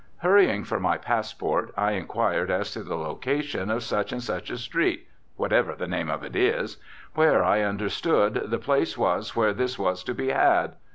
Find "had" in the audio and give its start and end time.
10.29-10.73